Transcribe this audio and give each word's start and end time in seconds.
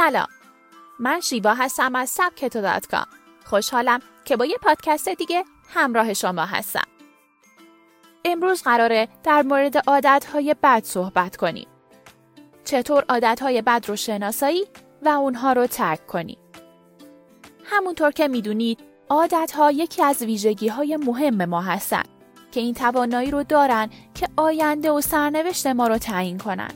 سلام. 0.00 0.28
من 0.98 1.20
شیوا 1.20 1.54
هستم 1.54 1.94
از 1.94 2.10
سبکتو 2.10 2.60
دات 2.60 2.86
کام. 2.86 3.06
خوشحالم 3.44 4.00
که 4.24 4.36
با 4.36 4.44
یه 4.44 4.56
پادکست 4.62 5.08
دیگه 5.08 5.44
همراه 5.68 6.14
شما 6.14 6.44
هستم. 6.44 6.86
امروز 8.24 8.62
قراره 8.62 9.08
در 9.22 9.42
مورد 9.42 9.76
عادتهای 9.88 10.56
بد 10.62 10.84
صحبت 10.84 11.36
کنیم. 11.36 11.68
چطور 12.64 13.04
عادتهای 13.08 13.62
بد 13.62 13.84
رو 13.88 13.96
شناسایی 13.96 14.64
و 15.02 15.08
اونها 15.08 15.52
رو 15.52 15.66
ترک 15.66 16.06
کنیم؟ 16.06 16.38
همونطور 17.64 18.10
که 18.10 18.28
می‌دونید 18.28 18.78
عادتها 19.08 19.70
یکی 19.70 20.02
از 20.02 20.22
ویژگی 20.22 20.68
های 20.68 20.96
مهم 20.96 21.44
ما 21.44 21.60
هستن 21.60 22.04
که 22.52 22.60
این 22.60 22.74
توانایی 22.74 23.30
رو 23.30 23.42
دارن 23.42 23.90
که 24.14 24.28
آینده 24.36 24.90
و 24.90 25.00
سرنوشت 25.00 25.66
ما 25.66 25.86
رو 25.86 25.98
تعیین 25.98 26.38
کنن. 26.38 26.70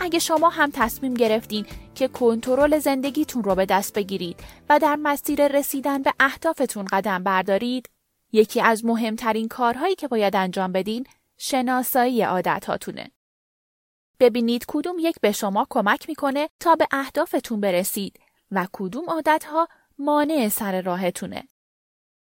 اگه 0.00 0.18
شما 0.18 0.48
هم 0.48 0.70
تصمیم 0.70 1.14
گرفتین 1.14 1.66
که 1.98 2.08
کنترل 2.08 2.78
زندگیتون 2.78 3.44
رو 3.44 3.54
به 3.54 3.66
دست 3.66 3.94
بگیرید 3.94 4.40
و 4.68 4.78
در 4.78 4.96
مسیر 4.96 5.48
رسیدن 5.48 6.02
به 6.02 6.12
اهدافتون 6.20 6.84
قدم 6.84 7.24
بردارید، 7.24 7.88
یکی 8.32 8.60
از 8.60 8.84
مهمترین 8.84 9.48
کارهایی 9.48 9.94
که 9.94 10.08
باید 10.08 10.36
انجام 10.36 10.72
بدین 10.72 11.06
شناسایی 11.36 12.22
عادتهاتونه. 12.22 13.10
ببینید 14.20 14.64
کدوم 14.68 14.96
یک 14.98 15.20
به 15.20 15.32
شما 15.32 15.66
کمک 15.70 16.08
می‌کنه 16.08 16.48
تا 16.60 16.76
به 16.76 16.86
اهدافتون 16.90 17.60
برسید 17.60 18.20
و 18.50 18.66
کدوم 18.72 19.04
عادتها 19.10 19.68
مانع 19.98 20.48
سر 20.48 20.80
راهتونه. 20.80 21.48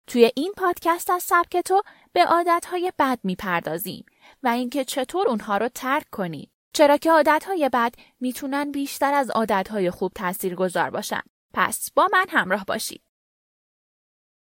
توی 0.06 0.30
این 0.36 0.52
پادکست 0.56 1.10
از 1.10 1.22
سبک 1.22 1.56
تو 1.56 1.82
به 2.12 2.24
عادتهای 2.24 2.92
بد 2.98 3.18
می‌پردازیم 3.22 4.04
و 4.42 4.48
اینکه 4.48 4.84
چطور 4.84 5.28
اونها 5.28 5.56
رو 5.56 5.68
ترک 5.68 6.10
کنیم. 6.10 6.50
چرا 6.74 6.96
که 6.96 7.10
عادتهای 7.10 7.70
بد 7.72 7.94
می‌تونن 8.20 8.70
بیشتر 8.70 9.14
از 9.14 9.30
عادتهای 9.30 9.90
خوب 9.90 10.12
تأثیر 10.14 10.54
گذار 10.54 10.90
باشن. 10.90 11.22
پس 11.54 11.90
با 11.94 12.08
من 12.12 12.26
همراه 12.28 12.64
باشید. 12.64 13.02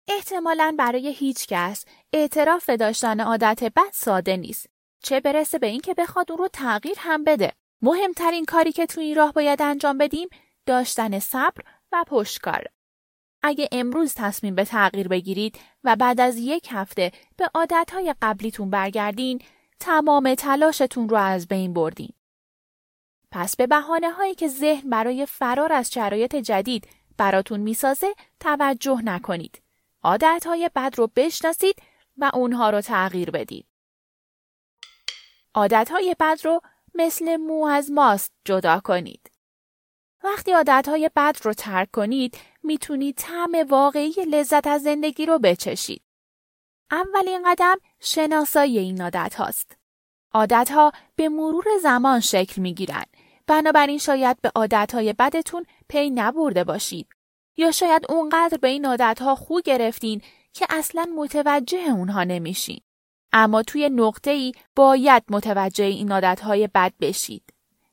احتمالا 0.07 0.75
برای 0.79 1.13
هیچ 1.13 1.47
کس 1.47 1.85
اعتراف 2.13 2.69
داشتن 2.69 3.19
عادت 3.19 3.63
بد 3.63 3.91
ساده 3.93 4.37
نیست. 4.37 4.69
چه 5.03 5.19
برسه 5.19 5.59
به 5.59 5.67
اینکه 5.67 5.93
بخواد 5.93 6.31
اون 6.31 6.37
رو 6.37 6.47
تغییر 6.47 6.95
هم 6.99 7.23
بده. 7.23 7.53
مهمترین 7.81 8.45
کاری 8.45 8.71
که 8.71 8.85
تو 8.85 9.01
این 9.01 9.15
راه 9.15 9.33
باید 9.33 9.61
انجام 9.61 9.97
بدیم 9.97 10.29
داشتن 10.65 11.19
صبر 11.19 11.61
و 11.91 12.03
پشتکار. 12.07 12.65
اگه 13.43 13.69
امروز 13.71 14.13
تصمیم 14.13 14.55
به 14.55 14.65
تغییر 14.65 15.07
بگیرید 15.07 15.59
و 15.83 15.95
بعد 15.95 16.21
از 16.21 16.37
یک 16.37 16.67
هفته 16.71 17.11
به 17.37 17.49
عادتهای 17.53 18.15
قبلیتون 18.21 18.69
برگردین 18.69 19.41
تمام 19.79 20.35
تلاشتون 20.35 21.09
رو 21.09 21.17
از 21.17 21.47
بین 21.47 21.73
بردین. 21.73 22.13
پس 23.31 23.55
به 23.55 23.67
بحانه 23.67 24.11
هایی 24.11 24.35
که 24.35 24.47
ذهن 24.47 24.89
برای 24.89 25.25
فرار 25.25 25.73
از 25.73 25.91
شرایط 25.91 26.35
جدید 26.35 26.87
براتون 27.17 27.59
می‌سازه 27.59 28.15
توجه 28.39 29.01
نکنید. 29.03 29.61
عادتهای 30.03 30.69
بد 30.75 30.93
رو 30.97 31.11
بشناسید 31.15 31.75
و 32.17 32.31
اونها 32.33 32.69
رو 32.69 32.81
تغییر 32.81 33.31
بدید. 33.31 33.65
عادتهای 35.53 36.15
بد 36.19 36.39
رو 36.43 36.61
مثل 36.95 37.35
مو 37.35 37.65
از 37.65 37.91
ماست 37.91 38.31
جدا 38.45 38.79
کنید. 38.79 39.31
وقتی 40.23 40.51
عادتهای 40.51 41.09
بد 41.15 41.37
رو 41.43 41.53
ترک 41.53 41.91
کنید 41.91 42.37
می‌تونید 42.63 43.15
طعم 43.17 43.51
واقعی 43.69 44.11
لذت 44.11 44.67
از 44.67 44.81
زندگی 44.83 45.25
رو 45.25 45.39
بچشید. 45.39 46.01
اولین 46.91 47.44
قدم 47.45 47.75
شناسایی 48.00 48.80
این 48.80 49.02
عادت 49.02 49.36
هاست. 49.36 49.78
عادت 50.33 50.72
ها 50.72 50.91
به 51.16 51.30
مرور 51.30 51.66
زمان 51.81 52.19
شکل 52.19 52.61
می 52.61 52.73
گیرن. 52.73 53.05
بنابراین 53.47 53.97
شاید 53.97 54.41
به 54.41 54.52
عادت 54.55 54.91
های 54.94 55.13
بدتون 55.13 55.66
پی 55.89 56.09
نبرده 56.09 56.63
باشید. 56.63 57.08
یا 57.58 57.72
شاید 57.72 58.06
اونقدر 58.09 58.57
به 58.57 58.68
این 58.68 58.85
عادت 58.85 59.22
ها 59.22 59.35
خو 59.35 59.62
گرفتین 59.62 60.22
که 60.53 60.66
اصلا 60.69 61.07
متوجه 61.18 61.91
اونها 61.91 62.24
نمیشین. 62.24 62.79
اما 63.34 63.63
توی 63.63 63.90
نقطه 63.90 64.31
ای 64.31 64.51
باید 64.75 65.24
متوجه 65.29 65.84
این 65.84 66.12
عادت 66.12 66.40
های 66.40 66.68
بد 66.68 66.94
بشید. 67.01 67.44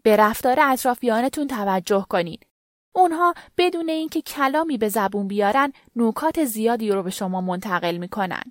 به 0.02 0.16
رفتار 0.16 0.56
اطرافیانتون 0.60 1.47
توجه 1.47 2.06
کنید. 2.08 2.47
اونها 2.92 3.34
بدون 3.58 3.88
اینکه 3.88 4.22
کلامی 4.22 4.78
به 4.78 4.88
زبون 4.88 5.28
بیارن 5.28 5.72
نکات 5.97 6.44
زیادی 6.44 6.91
رو 6.91 7.02
به 7.02 7.10
شما 7.10 7.41
منتقل 7.41 7.97
می‌کنن. 7.97 8.42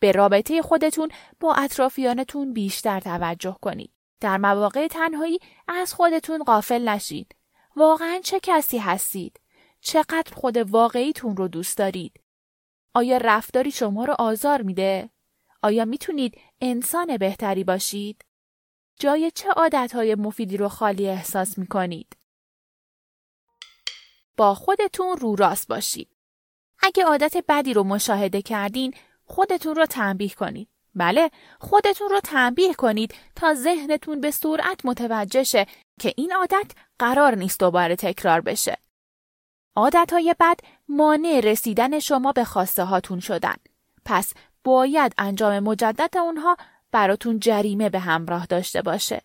به 0.00 0.12
رابطه 0.12 0.62
خودتون 0.62 1.08
با 1.40 1.54
اطرافیانتون 1.54 2.52
بیشتر 2.52 3.00
توجه 3.00 3.56
کنید. 3.62 3.92
در 4.20 4.36
مواقع 4.36 4.88
تنهایی 4.88 5.38
از 5.68 5.94
خودتون 5.94 6.44
غافل 6.44 6.88
نشید. 6.88 7.36
واقعا 7.76 8.20
چه 8.24 8.40
کسی 8.42 8.78
هستید؟ 8.78 9.40
چقدر 9.80 10.34
خود 10.34 10.56
واقعیتون 10.56 11.36
رو 11.36 11.48
دوست 11.48 11.78
دارید؟ 11.78 12.20
آیا 12.94 13.16
رفتاری 13.16 13.70
شما 13.70 14.04
رو 14.04 14.14
آزار 14.18 14.62
میده؟ 14.62 15.10
آیا 15.62 15.84
می‌تونید 15.84 16.40
انسان 16.60 17.16
بهتری 17.16 17.64
باشید؟ 17.64 18.24
جای 18.98 19.30
چه 19.30 19.50
عادتهای 19.50 20.14
مفیدی 20.14 20.56
رو 20.56 20.68
خالی 20.68 21.08
احساس 21.08 21.58
می‌کنید؟ 21.58 22.16
با 24.36 24.54
خودتون 24.54 25.16
رو 25.16 25.36
راست 25.36 25.68
باشید. 25.68 26.16
اگه 26.82 27.04
عادت 27.04 27.44
بدی 27.48 27.74
رو 27.74 27.84
مشاهده 27.84 28.42
کردین 28.42 28.94
خودتون 29.30 29.76
رو 29.76 29.86
تنبیه 29.86 30.28
کنید. 30.28 30.68
بله 30.94 31.30
خودتون 31.60 32.08
رو 32.10 32.20
تنبیه 32.20 32.74
کنید 32.74 33.14
تا 33.36 33.54
ذهنتون 33.54 34.20
به 34.20 34.30
سرعت 34.30 34.84
متوجه 34.84 35.44
شه 35.44 35.66
که 36.00 36.12
این 36.16 36.32
عادت 36.32 36.72
قرار 36.98 37.34
نیست 37.34 37.60
دوباره 37.60 37.96
تکرار 37.96 38.40
بشه. 38.40 38.78
عادت 39.76 40.12
های 40.12 40.34
بد 40.40 40.60
مانع 40.88 41.40
رسیدن 41.40 41.98
شما 41.98 42.32
به 42.32 42.44
خواسته 42.44 42.84
هاتون 42.84 43.20
شدن. 43.20 43.56
پس 44.04 44.32
باید 44.64 45.14
انجام 45.18 45.58
مجدد 45.58 46.18
اونها 46.18 46.56
براتون 46.92 47.38
جریمه 47.38 47.88
به 47.88 47.98
همراه 47.98 48.46
داشته 48.46 48.82
باشه. 48.82 49.22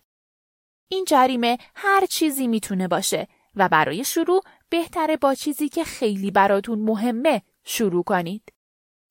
این 0.88 1.04
جریمه 1.04 1.58
هر 1.74 2.06
چیزی 2.06 2.46
می‌تونه 2.46 2.88
باشه 2.88 3.28
و 3.54 3.68
برای 3.68 4.04
شروع 4.04 4.42
بهتره 4.68 5.16
با 5.16 5.34
چیزی 5.34 5.68
که 5.68 5.84
خیلی 5.84 6.30
براتون 6.30 6.78
مهمه 6.78 7.42
شروع 7.64 8.04
کنید. 8.04 8.55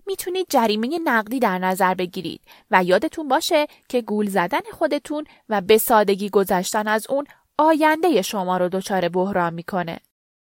می‌تونید 0.07 0.47
جریمه 0.49 0.99
نقدی 1.03 1.39
در 1.39 1.57
نظر 1.57 1.93
بگیرید 1.93 2.41
و 2.71 2.83
یادتون 2.83 3.27
باشه 3.27 3.67
که 3.89 4.01
گول 4.01 4.29
زدن 4.29 4.59
خودتون 4.71 5.25
و 5.49 5.61
به 5.61 5.77
سادگی 5.77 6.29
گذشتن 6.29 6.87
از 6.87 7.07
اون 7.09 7.25
آینده 7.57 8.21
شما 8.21 8.57
رو 8.57 8.69
دچار 8.69 9.09
بحران 9.09 9.53
می‌کنه. 9.53 9.99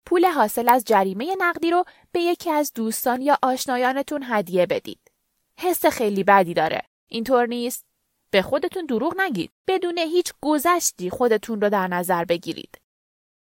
پول 0.07 0.25
حاصل 0.25 0.69
از 0.69 0.85
جریمه 0.85 1.37
نقدی 1.39 1.71
رو 1.71 1.85
به 2.13 2.21
یکی 2.21 2.51
از 2.51 2.73
دوستان 2.73 3.23
یا 3.23 3.39
آشنایانتون 3.43 4.23
هدیه 4.27 4.67
بدید. 4.67 5.11
حس 5.59 5.87
خیلی 5.87 6.25
بدی 6.25 6.55
داره. 6.55 6.83
اینطور 7.09 7.47
نیست؟ 7.47 7.87
به 8.31 8.43
خودتون 8.43 8.87
دروغ 8.87 9.21
نگید. 9.21 9.51
بدون 9.67 9.99
هیچ 9.99 10.33
گذشتی 10.41 11.11
خودتون 11.11 11.61
رو 11.61 11.69
در 11.69 11.89
نظر 11.89 12.25
بگیرید. 12.25 12.81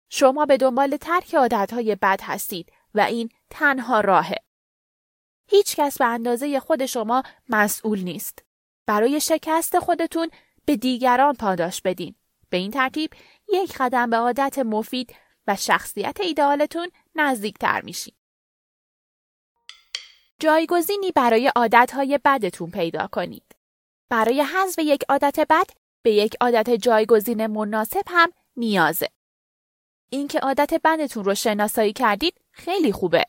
شما 0.08 0.46
به 0.46 0.56
دنبال 0.56 0.96
ترک 0.96 1.34
عادتهای 1.34 1.94
بد 1.94 2.20
هستید 2.22 2.72
و 2.94 3.00
این 3.00 3.28
تنها 3.50 4.00
راهه. 4.00 4.45
هیچ 5.48 5.76
کس 5.76 5.98
به 5.98 6.04
اندازه 6.04 6.60
خود 6.60 6.86
شما 6.86 7.22
مسئول 7.48 8.00
نیست. 8.00 8.44
برای 8.86 9.20
شکست 9.20 9.78
خودتون 9.78 10.30
به 10.66 10.76
دیگران 10.76 11.34
پاداش 11.34 11.82
بدین. 11.82 12.14
به 12.50 12.56
این 12.56 12.70
ترتیب 12.70 13.10
یک 13.48 13.76
قدم 13.78 14.10
به 14.10 14.16
عادت 14.16 14.58
مفید 14.58 15.14
و 15.46 15.56
شخصیت 15.56 16.20
ایدئالتون 16.20 16.88
نزدیکتر 17.14 17.80
میشین. 17.80 18.14
جایگزینی 20.38 21.12
برای 21.12 21.52
عادتهای 21.56 22.18
بدتون 22.24 22.70
پیدا 22.70 23.06
کنید. 23.06 23.56
برای 24.08 24.42
حذف 24.42 24.78
یک 24.78 25.04
عادت 25.08 25.40
بد 25.40 25.66
به 26.02 26.12
یک 26.12 26.36
عادت 26.40 26.70
جایگزین 26.70 27.46
مناسب 27.46 28.04
هم 28.06 28.32
نیازه. 28.56 29.08
اینکه 30.10 30.38
عادت 30.38 30.80
بدتون 30.84 31.24
رو 31.24 31.34
شناسایی 31.34 31.92
کردید 31.92 32.34
خیلی 32.50 32.92
خوبه. 32.92 33.24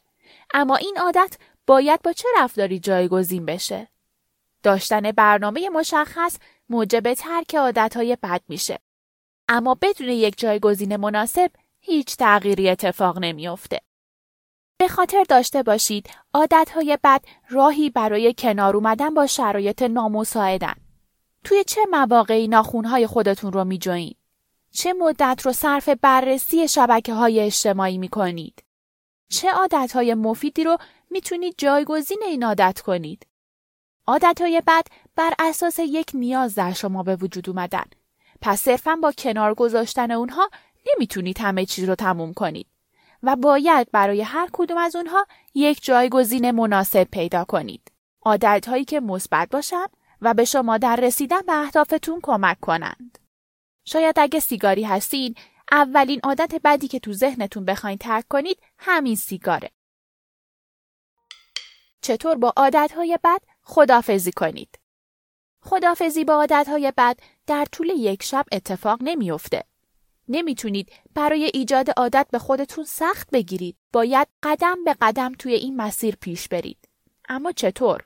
اما 0.53 0.75
این 0.75 0.97
عادت 0.97 1.37
باید 1.67 2.01
با 2.01 2.13
چه 2.13 2.27
رفتاری 2.37 2.79
جایگزین 2.79 3.45
بشه؟ 3.45 3.87
داشتن 4.63 5.11
برنامه 5.11 5.69
مشخص 5.69 6.37
موجب 6.69 7.13
ترک 7.13 7.55
عادتهای 7.55 8.17
بد 8.23 8.41
میشه. 8.49 8.79
اما 9.49 9.77
بدون 9.81 10.09
یک 10.09 10.33
جایگزین 10.37 10.95
مناسب 10.95 11.51
هیچ 11.79 12.17
تغییری 12.17 12.69
اتفاق 12.69 13.19
نمیافته. 13.19 13.79
به 14.77 14.87
خاطر 14.87 15.23
داشته 15.29 15.63
باشید 15.63 16.09
عادتهای 16.33 16.97
بد 17.03 17.21
راهی 17.49 17.89
برای 17.89 18.33
کنار 18.37 18.75
اومدن 18.75 19.13
با 19.13 19.27
شرایط 19.27 19.81
نامساعدن. 19.81 20.75
توی 21.43 21.63
چه 21.63 21.81
مواقعی 21.91 22.47
ناخونهای 22.47 23.07
خودتون 23.07 23.53
رو 23.53 23.63
میجوین؟ 23.63 24.15
چه 24.71 24.93
مدت 24.93 25.41
رو 25.43 25.53
صرف 25.53 25.89
بررسی 25.89 26.67
شبکه 26.67 27.13
های 27.13 27.39
اجتماعی 27.39 27.97
می 27.97 28.09
کنید؟ 28.09 28.63
چه 29.29 29.51
عادت 29.51 29.91
های 29.95 30.13
مفیدی 30.13 30.63
رو 30.63 30.77
می‌تونید 31.09 31.55
جایگزین 31.57 32.23
این 32.25 32.43
عادت 32.43 32.81
کنید؟ 32.81 33.27
عادت 34.07 34.41
های 34.41 34.61
بد 34.67 34.87
بر 35.15 35.33
اساس 35.39 35.79
یک 35.79 36.11
نیاز 36.13 36.55
در 36.55 36.73
شما 36.73 37.03
به 37.03 37.15
وجود 37.15 37.49
اومدن. 37.49 37.85
پس 38.41 38.61
صرفا 38.61 38.95
با 38.95 39.11
کنار 39.11 39.53
گذاشتن 39.53 40.11
اونها 40.11 40.49
نمی‌تونید 40.87 41.39
همه 41.39 41.65
چیز 41.65 41.89
رو 41.89 41.95
تموم 41.95 42.33
کنید 42.33 42.67
و 43.23 43.35
باید 43.35 43.91
برای 43.91 44.21
هر 44.21 44.49
کدوم 44.53 44.77
از 44.77 44.95
اونها 44.95 45.27
یک 45.55 45.83
جایگزین 45.83 46.51
مناسب 46.51 47.03
پیدا 47.03 47.45
کنید. 47.45 47.91
عادت 48.21 48.67
هایی 48.67 48.85
که 48.85 48.99
مثبت 48.99 49.49
باشن 49.49 49.85
و 50.21 50.33
به 50.33 50.45
شما 50.45 50.77
در 50.77 50.95
رسیدن 50.95 51.41
به 51.41 51.53
اهدافتون 51.53 52.19
کمک 52.23 52.59
کنند. 52.59 53.17
شاید 53.85 54.19
اگه 54.19 54.39
سیگاری 54.39 54.83
هستین 54.83 55.35
اولین 55.71 56.19
عادت 56.23 56.55
بدی 56.63 56.87
که 56.87 56.99
تو 56.99 57.13
ذهنتون 57.13 57.65
بخواین 57.65 57.97
ترک 57.97 58.25
کنید 58.29 58.57
همین 58.77 59.15
سیگاره. 59.15 59.69
چطور 62.01 62.35
با 62.35 62.53
عادتهای 62.57 63.19
بد 63.23 63.41
خدافزی 63.63 64.31
کنید؟ 64.31 64.79
خدافزی 65.61 66.23
با 66.23 66.33
عادتهای 66.33 66.93
بد 66.97 67.19
در 67.47 67.65
طول 67.65 67.89
یک 67.89 68.23
شب 68.23 68.45
اتفاق 68.51 68.97
نمیافته. 69.01 69.63
نمی‌تونید 70.27 70.91
برای 71.13 71.51
ایجاد 71.53 71.89
عادت 71.97 72.27
به 72.31 72.39
خودتون 72.39 72.83
سخت 72.83 73.29
بگیرید. 73.31 73.77
باید 73.93 74.27
قدم 74.43 74.83
به 74.83 74.95
قدم 75.01 75.33
توی 75.33 75.53
این 75.53 75.75
مسیر 75.75 76.15
پیش 76.15 76.47
برید. 76.47 76.89
اما 77.29 77.51
چطور؟ 77.51 78.05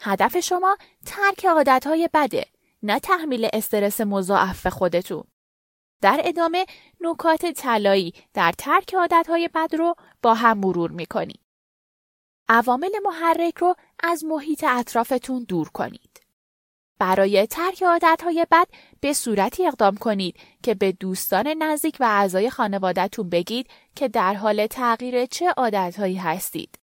هدف 0.00 0.40
شما 0.40 0.76
ترک 1.06 1.44
عادتهای 1.44 2.08
بده 2.14 2.46
نه 2.82 2.98
تحمیل 2.98 3.48
استرس 3.52 4.00
مضاعف 4.00 4.66
خودتون. 4.66 5.24
در 6.00 6.20
ادامه 6.24 6.66
نکات 7.00 7.46
طلایی 7.46 8.14
در 8.34 8.52
ترک 8.58 8.94
عادتهای 8.94 9.48
بد 9.54 9.74
رو 9.74 9.94
با 10.22 10.34
هم 10.34 10.58
مرور 10.58 10.90
می‌کنید. 10.90 11.43
عوامل 12.48 12.90
محرک 13.04 13.58
رو 13.58 13.74
از 14.00 14.24
محیط 14.24 14.64
اطرافتون 14.68 15.44
دور 15.44 15.68
کنید. 15.68 16.20
برای 16.98 17.46
ترک 17.46 17.82
عادتهای 17.82 18.46
بد 18.50 18.68
به 19.00 19.12
صورتی 19.12 19.66
اقدام 19.66 19.96
کنید 19.96 20.36
که 20.62 20.74
به 20.74 20.92
دوستان 20.92 21.48
نزدیک 21.48 21.96
و 22.00 22.04
اعضای 22.04 22.50
خانوادهتون 22.50 23.28
بگید 23.28 23.70
که 23.96 24.08
در 24.08 24.34
حال 24.34 24.66
تغییر 24.66 25.26
چه 25.26 25.50
عادتهایی 25.50 26.16
هستید. 26.16 26.78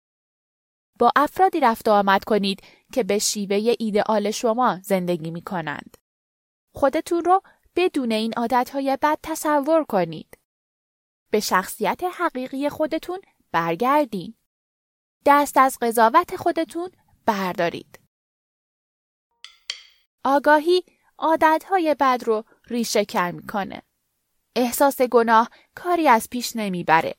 با 0.98 1.12
افرادی 1.16 1.60
رفت 1.60 1.88
آمد 1.88 2.24
کنید 2.24 2.60
که 2.92 3.02
به 3.02 3.18
شیوه 3.18 3.74
ایدئال 3.78 4.30
شما 4.30 4.78
زندگی 4.82 5.30
می 5.30 5.42
کنند. 5.42 5.96
خودتون 6.74 7.24
رو 7.24 7.42
بدون 7.76 8.12
این 8.12 8.32
عادتهای 8.36 8.98
بد 9.02 9.18
تصور 9.22 9.84
کنید. 9.84 10.38
به 11.30 11.40
شخصیت 11.40 12.00
حقیقی 12.18 12.68
خودتون 12.68 13.20
برگردین. 13.52 14.35
دست 15.26 15.56
از 15.56 15.78
قضاوت 15.80 16.36
خودتون 16.36 16.90
بردارید. 17.26 18.00
آگاهی 20.24 20.84
عادتهای 21.18 21.96
بد 22.00 22.22
رو 22.24 22.44
ریشه 22.66 23.04
کر 23.04 23.30
می‌کنه. 23.30 23.82
احساس 24.56 25.02
گناه 25.02 25.50
کاری 25.74 26.08
از 26.08 26.30
پیش 26.30 26.56
نمی‌بره. 26.56 27.14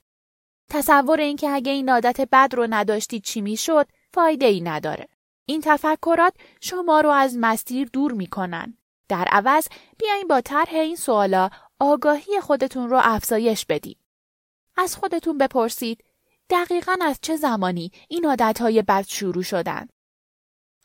تصور 0.69 1.19
اینکه 1.19 1.49
اگه 1.49 1.71
این 1.71 1.89
عادت 1.89 2.21
بد 2.31 2.49
رو 2.53 2.67
نداشتید 2.69 3.23
چی 3.23 3.41
می‌شد 3.41 3.87
فایده 4.13 4.45
ای 4.45 4.61
نداره. 4.61 5.07
این 5.45 5.61
تفکرات 5.61 6.33
شما 6.61 7.01
رو 7.01 7.09
از 7.09 7.37
مسیر 7.39 7.89
دور 7.93 8.11
می‌کنن. 8.11 8.77
در 9.09 9.27
عوض 9.31 9.67
بیاین 9.97 10.27
با 10.27 10.41
طرح 10.41 10.73
این 10.73 10.95
سوالا 10.95 11.49
آگاهی 11.79 12.41
خودتون 12.41 12.89
رو 12.89 12.99
افزایش 13.03 13.65
بدید. 13.65 13.99
از 14.77 14.95
خودتون 14.95 15.37
بپرسید 15.37 16.03
دقیقا 16.49 16.95
از 17.01 17.19
چه 17.21 17.35
زمانی 17.35 17.91
این 18.07 18.25
عادتهای 18.25 18.81
بد 18.81 19.05
شروع 19.07 19.43
شدن؟ 19.43 19.87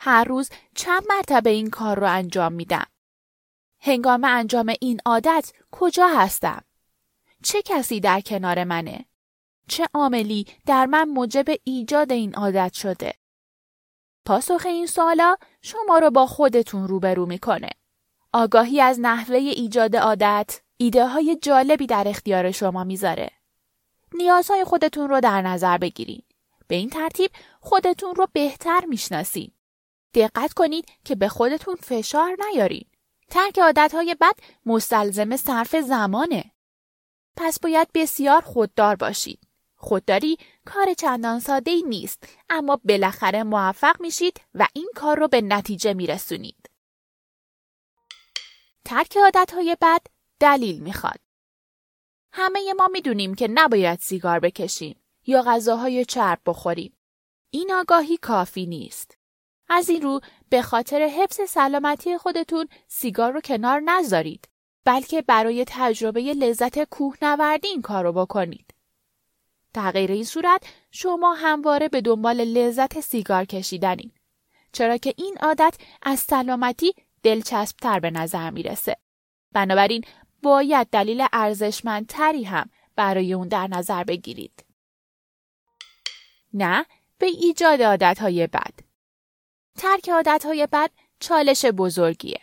هر 0.01 0.25
روز 0.25 0.51
چند 0.75 1.03
مرتبه 1.09 1.51
این 1.51 1.71
کار 1.71 2.01
رو 2.01 2.07
انجام 2.07 2.53
میدم؟ 2.53 2.87
هنگام 3.81 4.25
انجام 4.25 4.75
این 4.81 5.01
عادت 5.07 5.53
کجا 5.71 6.09
هستم؟ 6.09 6.65
چه 7.43 7.63
کسی 7.63 8.01
در 8.01 8.21
کنار 8.21 8.65
منه؟ 8.65 9.05
چه 9.69 9.87
عاملی 9.95 10.47
در 10.67 10.87
من 10.87 11.09
موجب 11.09 11.45
ایجاد 11.65 12.13
این 12.13 12.35
عادت 12.35 12.73
شده؟ 12.73 13.15
پاسخ 14.25 14.63
این 14.67 14.87
سوالا 14.87 15.37
شما 15.61 15.99
رو 15.99 16.11
با 16.11 16.27
خودتون 16.27 16.89
روبرو 16.89 17.27
می‌کنه. 17.27 17.71
آگاهی 18.33 18.81
از 18.81 19.01
نحوه 19.01 19.37
ایجاد 19.37 19.97
عادت 19.97 20.61
ایده 20.77 21.09
های 21.09 21.37
جالبی 21.43 21.87
در 21.87 22.09
اختیار 22.09 22.51
شما 22.51 22.85
می‌ذاره. 22.85 23.31
نیازهای 24.15 24.65
خودتون 24.65 25.09
رو 25.09 25.21
در 25.21 25.43
نظر 25.43 25.79
بگیرید. 25.79 26.25
به 26.69 26.75
این 26.75 26.91
ترتیب 26.91 27.31
خودتون 27.61 28.15
رو 28.15 28.29
بهتر 28.33 28.85
می‌شناسید. 28.85 29.55
دقت 30.15 30.53
کنید 30.53 30.89
که 31.05 31.15
به 31.15 31.29
خودتون 31.29 31.77
فشار 31.77 32.37
نیارید. 32.49 32.89
ترک 33.31 33.59
عادتهای 33.59 34.17
بد 34.21 34.35
مستلزم 34.67 35.37
صرف 35.37 35.77
زمانه. 35.77 36.53
پس 37.37 37.61
باید 37.61 37.89
بسیار 37.95 38.41
خوددار 38.41 38.97
باشید. 38.97 39.41
خودداری 39.77 40.39
کار 40.65 40.95
چندان 40.95 41.41
ساده 41.41 41.71
ای 41.71 41.83
نیست 41.83 42.25
اما 42.51 42.81
بالاخره 42.85 43.43
موفق 43.43 44.01
میشید 44.01 44.41
و 44.55 44.67
این 44.75 44.89
کار 44.95 45.19
رو 45.19 45.29
به 45.29 45.41
نتیجه 45.41 45.95
میرسونید. 45.95 46.71
ترک 48.85 49.17
عادتهای 49.17 49.77
بد 49.81 50.01
دلیل 50.41 50.83
می‌خواد. 50.83 51.22
همه 52.33 52.73
ما 52.73 52.89
می‌دونیم 52.93 53.35
که 53.35 53.49
نباید 53.49 53.99
سیگار 53.99 54.41
بکشیم 54.41 54.97
یا 55.27 55.43
غذاهای 55.43 56.05
چرب 56.05 56.41
بخوریم. 56.47 56.97
این 57.51 57.73
آگاهی 57.73 58.17
کافی 58.17 58.67
نیست. 58.67 59.19
از 59.69 59.89
این 59.89 60.03
رو 60.03 60.21
به 60.49 60.63
خاطر 60.63 61.03
حفظ 61.03 61.41
سلامتی 61.51 62.19
خودتون 62.19 62.69
سیگار 62.89 63.33
رو 63.33 63.41
کنار 63.41 63.81
نذارید 63.81 64.49
بلکه 64.85 65.23
برای 65.23 65.65
تجربه 65.69 66.21
لذت 66.21 66.85
کوهنوردی 66.85 67.69
این 67.69 67.83
کار 67.83 68.05
رو 68.05 68.13
بکنید. 68.13 68.75
غیر 69.75 70.13
این 70.13 70.25
صورت 70.25 70.63
شما 70.91 71.35
همواره 71.35 71.89
به 71.89 72.01
دنبال 72.01 72.45
لذت 72.45 73.01
سیگار 73.01 73.45
کشیدنید. 73.45 74.13
چرا 74.73 74.97
که 74.97 75.15
این 75.17 75.39
عادت 75.41 75.75
از 76.03 76.21
سلامتی 76.21 76.93
دلچسبتر 77.23 78.01
به 78.01 78.11
نظر 78.11 78.51
می‌رسه. 78.51 78.97
بنابراین 79.53 80.05
باید 80.43 80.87
دلیل 80.91 81.27
ارزشمندتری 81.33 82.45
هم 82.45 82.71
برای 82.97 83.33
اون 83.33 83.49
در 83.49 83.67
نظر 83.67 84.05
بگیرید. 84.05 84.65
نه 86.55 86.87
به 87.19 87.27
ایجاد 87.27 87.83
عادتهای 87.83 88.47
بد. 88.47 88.75
ترک 89.79 90.09
عادتهای 90.09 90.69
بد 90.73 90.91
چالش 91.21 91.65
بزرگیه. 91.65 92.41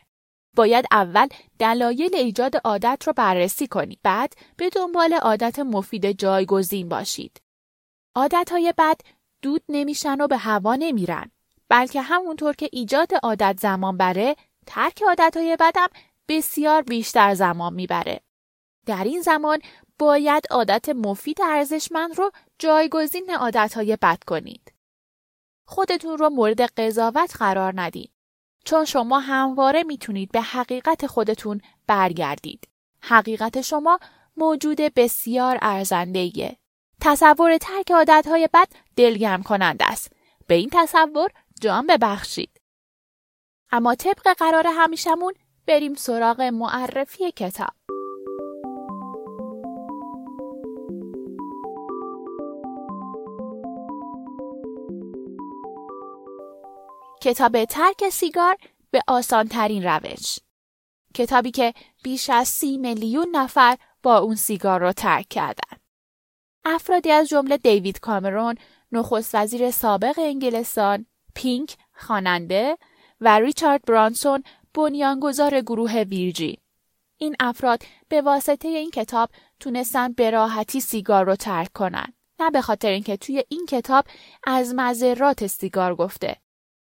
باید 0.55 0.85
اول 0.91 1.27
دلایل 1.59 2.15
ایجاد 2.15 2.55
عادت 2.63 3.03
رو 3.07 3.13
بررسی 3.13 3.67
کنید. 3.67 3.99
بعد 4.03 4.33
به 4.57 4.69
دنبال 4.69 5.13
عادت 5.13 5.59
مفید 5.59 6.11
جایگزین 6.11 6.89
باشید. 6.89 7.41
عادتهای 8.15 8.73
بد 8.77 9.01
دود 9.41 9.63
نمیشن 9.69 10.21
و 10.21 10.27
به 10.27 10.37
هوا 10.37 10.75
نمیرن. 10.75 11.31
بلکه 11.69 12.01
همونطور 12.01 12.55
که 12.55 12.69
ایجاد 12.71 13.13
عادت 13.23 13.59
زمان 13.59 13.97
بره 13.97 14.35
ترک 14.65 15.03
عادتهای 15.03 15.57
بدم 15.59 15.87
بسیار 16.29 16.81
بیشتر 16.81 17.33
زمان 17.33 17.73
می‌بره. 17.73 18.21
در 18.85 19.03
این 19.03 19.21
زمان 19.21 19.59
باید 19.99 20.43
عادت 20.51 20.89
مفید 20.89 21.41
ارزشمند 21.41 22.17
رو 22.17 22.31
جایگزین 22.59 23.31
عادتهای 23.31 23.97
بد 24.01 24.23
کنید. 24.23 24.73
خودتون 25.65 26.17
رو 26.17 26.29
مورد 26.29 26.61
قضاوت 26.61 27.35
قرار 27.37 27.73
ندید. 27.75 28.11
چون 28.65 28.85
شما 28.85 29.19
همواره 29.19 29.83
می‌تونید 29.83 30.31
به 30.31 30.41
حقیقت 30.41 31.07
خودتون 31.07 31.61
برگردید. 31.87 32.67
حقیقت 33.01 33.61
شما 33.61 33.99
موجود 34.37 34.77
بسیار 34.77 35.57
ارزنده 35.61 36.57
تصور 37.01 37.57
ترک 37.57 37.91
عادتهای 37.91 38.49
بد 38.53 38.67
دلگرم 38.95 39.43
کننده 39.43 39.85
است. 39.85 40.13
به 40.47 40.55
این 40.55 40.69
تصور 40.73 41.29
جان 41.61 41.87
ببخشید. 41.87 42.61
اما 43.71 43.95
طبق 43.95 44.33
قرار 44.37 44.67
همیشمون 44.67 45.33
بریم 45.69 45.93
سراغ 45.93 46.41
معرفی 46.41 47.31
کتاب. 47.31 47.69
کتاب 57.21 57.65
ترک 57.65 58.09
سیگار 58.09 58.55
به 58.91 59.01
آسان 59.07 59.47
ترین 59.47 59.83
روش. 59.83 60.39
کتابی 61.13 61.51
که 61.51 61.73
بیش 62.03 62.29
از 62.29 62.47
سی 62.47 62.77
میلیون 62.77 63.27
نفر 63.31 63.77
با 64.03 64.17
اون 64.17 64.35
سیگار 64.35 64.79
را 64.79 64.93
ترک 64.93 65.27
کردن. 65.27 65.77
افرادی 66.65 67.11
از 67.11 67.29
جمله 67.29 67.57
دیوید 67.57 67.99
کامرون، 67.99 68.55
نخست 68.91 69.35
وزیر 69.35 69.71
سابق 69.71 70.19
انگلستان، 70.19 71.05
پینک، 71.35 71.77
خواننده 71.93 72.77
و 73.21 73.39
ریچارد 73.39 73.85
برانسون 73.85 74.43
بنیانگذار 74.73 75.61
گروه 75.61 76.01
ویرجی. 76.01 76.59
این 77.17 77.35
افراد 77.39 77.83
به 78.09 78.21
واسطه 78.21 78.67
این 78.67 78.91
کتاب 78.91 79.29
تونستن 79.59 80.11
به 80.13 80.29
راحتی 80.29 80.79
سیگار 80.79 81.25
رو 81.25 81.35
ترک 81.35 81.73
کنن. 81.73 82.13
نه 82.39 82.51
به 82.51 82.61
خاطر 82.61 82.89
اینکه 82.89 83.17
توی 83.17 83.43
این 83.49 83.65
کتاب 83.65 84.05
از 84.47 84.73
مذرات 84.75 85.47
سیگار 85.47 85.95
گفته. 85.95 86.35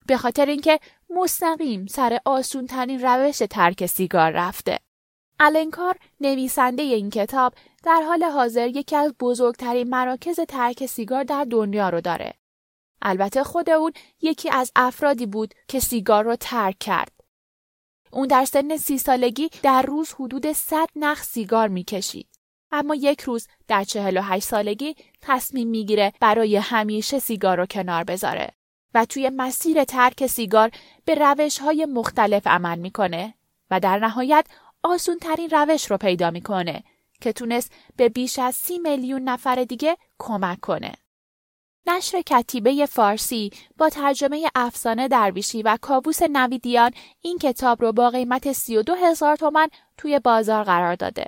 به 0.07 0.17
خاطر 0.17 0.47
اینکه 0.47 0.81
مستقیم 1.11 1.87
سر 1.87 2.19
آسون 2.25 2.67
ترین 2.67 3.00
روش 3.00 3.39
ترک 3.50 3.87
سیگار 3.87 4.31
رفته. 4.31 4.79
النکار 5.41 5.97
نویسنده 6.21 6.83
این 6.83 7.11
کتاب 7.11 7.55
در 7.83 8.03
حال 8.07 8.25
حاضر 8.25 8.69
یکی 8.69 8.97
از 8.97 9.15
بزرگترین 9.21 9.89
مراکز 9.89 10.41
ترک 10.41 10.87
سیگار 10.87 11.25
در 11.25 11.45
دنیا 11.45 11.89
رو 11.89 12.00
داره. 12.00 12.35
البته 13.03 13.45
خود 13.45 13.71
اون 13.71 13.93
یکی 14.23 14.50
از 14.50 14.73
افرادی 14.77 15.27
بود 15.27 15.55
که 15.69 15.81
سیگار 15.81 16.25
رو 16.25 16.37
ترک 16.37 16.79
کرد. 16.79 17.20
اون 18.12 18.26
در 18.26 18.45
سن 18.45 18.76
سی 18.76 18.99
سالگی 18.99 19.50
در 19.62 19.83
روز 19.83 20.14
حدود 20.14 20.52
100 20.52 20.88
نخ 20.97 21.23
سیگار 21.23 21.69
می‌کشید. 21.69 22.29
اما 22.73 22.95
یک 22.95 23.21
روز 23.21 23.49
در 23.69 23.85
48 23.85 24.45
سالگی 24.45 24.95
تصمیم 25.21 25.69
می‌گیره 25.69 26.12
برای 26.21 26.57
همیشه 26.57 27.19
سیگار 27.19 27.57
رو 27.57 27.67
کنار 27.67 28.05
بذاره 28.05 28.50
و 28.95 29.05
توی 29.05 29.31
مسیر 29.31 29.85
ترک 29.85 30.26
سیگار 30.26 30.71
به 31.05 31.14
روش 31.14 31.59
های 31.59 31.85
مختلف 31.85 32.47
عمل 32.47 32.79
می‌کنه 32.79 33.35
و 33.71 33.81
در 33.81 33.99
نهایت 33.99 34.47
آسون 34.83 35.19
ترین 35.19 35.50
روش 35.50 35.90
رو 35.90 35.97
پیدا 35.97 36.31
می‌کنه 36.31 36.85
که 37.21 37.33
تونست 37.33 37.73
به 37.97 38.09
بیش 38.09 38.38
از 38.38 38.55
سی 38.55 38.79
میلیون 38.79 39.23
نفر 39.23 39.64
دیگه 39.64 39.97
کمک 40.19 40.61
کنه. 40.61 40.93
نشر 41.87 42.23
کتیبه 42.23 42.87
فارسی 42.87 43.51
با 43.79 43.89
ترجمه 43.89 44.51
افسانه 44.55 45.09
درویشی 45.09 45.63
و 45.63 45.79
کابوس 45.81 46.23
نویدیان 46.23 46.91
این 47.21 47.39
کتاب 47.39 47.83
رو 47.83 47.93
با 47.93 48.11
قیمت 48.11 48.53
32 48.53 48.95
هزار 48.95 49.37
تومن 49.37 49.69
توی 49.97 50.19
بازار 50.19 50.65
قرار 50.65 50.95
داده. 50.95 51.27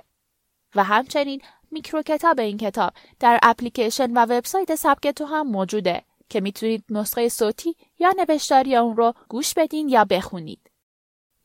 و 0.75 0.83
همچنین 0.83 1.41
میکرو 1.71 2.01
کتاب 2.01 2.39
این 2.39 2.57
کتاب 2.57 2.93
در 3.19 3.39
اپلیکیشن 3.43 4.11
و 4.11 4.19
وبسایت 4.19 4.75
سبکتو 4.75 5.25
هم 5.25 5.47
موجوده 5.47 6.03
که 6.29 6.41
می‌تونید 6.41 6.83
نسخه 6.89 7.29
صوتی 7.29 7.75
یا 7.99 8.13
نوشتاری 8.17 8.75
اون 8.75 8.97
رو 8.97 9.13
گوش 9.29 9.53
بدین 9.53 9.89
یا 9.89 10.05
بخونید. 10.05 10.71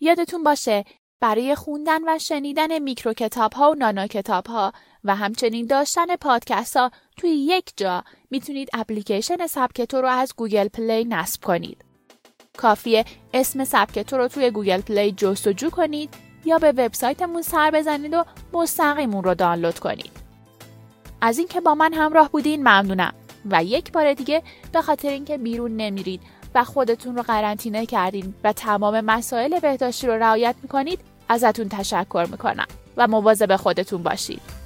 یادتون 0.01 0.43
باشه 0.43 0.85
برای 1.21 1.55
خوندن 1.55 2.09
و 2.09 2.19
شنیدن 2.19 2.79
میکرو 2.79 3.13
کتاب 3.13 3.53
ها 3.53 3.71
و 3.71 3.75
نانو 3.75 4.07
کتاب 4.07 4.47
ها 4.47 4.73
و 5.05 5.17
همچنین 5.17 5.67
داشتن 5.67 6.17
پادکست 6.17 6.77
ها 6.77 6.91
توی 7.17 7.31
یک 7.31 7.73
جا 7.77 8.05
می‌تونید 8.31 8.69
اپلیکیشن 8.73 9.47
سبکتو 9.47 10.01
رو 10.01 10.09
از 10.09 10.33
گوگل 10.37 10.69
پلی 10.69 11.05
نصب 11.05 11.45
کنید. 11.45 11.85
کافیه 12.57 13.05
اسم 13.35 13.65
سبکتو 13.65 14.17
رو 14.17 14.29
توی 14.29 14.51
گوگل 14.51 14.81
پلی 14.81 15.13
جستجو 15.13 15.71
کنید 15.71 16.15
یا 16.45 16.59
به 16.59 16.73
وبسایتمون 16.73 17.43
سر 17.43 17.71
بزنید 17.71 18.15
و 18.15 18.25
مستقیم 18.53 19.15
اون 19.15 19.25
رو 19.25 19.35
دانلود 19.35 19.79
کنید. 19.79 20.13
از 21.21 21.39
اینکه 21.39 21.61
با 21.61 21.75
من 21.75 21.93
همراه 21.95 22.31
بودین 22.31 22.61
ممنونم 22.61 23.15
و 23.51 23.65
یک 23.65 23.93
بار 23.93 24.15
دیگه 24.15 24.43
به 24.73 24.83
خاطر 24.83 25.09
اینکه 25.09 25.39
بیرون 25.39 25.77
نمیرید 25.77 26.21
و 26.55 26.65
خودتون 26.65 27.17
رو 27.17 27.23
قرنطینه 27.23 27.87
کردین 27.87 28.35
و 28.45 28.53
تمام 28.53 29.01
مسائل 29.01 29.61
بهداشتی 29.61 30.07
رو 30.07 30.13
رعایت 30.13 30.55
می‌کنید 30.63 31.01
ازتون 31.29 31.69
تشکر 31.69 32.27
می‌کنم 32.31 32.67
و 32.97 33.07
مواظب 33.07 33.57
خودتون 33.57 34.03
باشید. 34.03 34.58